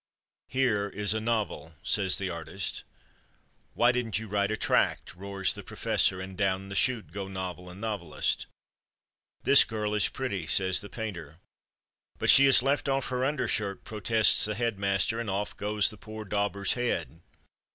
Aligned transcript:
"Here 0.47 0.89
is 0.89 1.13
a 1.13 1.21
novel," 1.21 1.75
says 1.83 2.17
the 2.17 2.27
artist. 2.31 2.81
"Why 3.75 3.91
didn't 3.91 4.17
you 4.17 4.27
write 4.27 4.49
a 4.49 4.57
tract?" 4.57 5.13
roars 5.13 5.53
the 5.53 5.61
professor—and 5.61 6.35
down 6.35 6.69
the 6.69 6.75
chute 6.75 7.11
go 7.11 7.27
novel 7.27 7.69
and 7.69 7.79
novelist. 7.79 8.47
"This 9.43 9.63
girl 9.63 9.93
is 9.93 10.09
pretty," 10.09 10.47
says 10.47 10.79
the 10.81 10.89
painter. 10.89 11.37
"But 12.17 12.31
she 12.31 12.47
has 12.47 12.63
left 12.63 12.89
off 12.89 13.09
her 13.09 13.23
undershirt," 13.23 13.83
protests 13.83 14.45
the 14.45 14.55
headmaster—and 14.55 15.29
off 15.29 15.55
goes 15.55 15.91
the 15.91 15.97
poor 15.97 16.25
dauber's 16.25 16.73
head. 16.73 17.21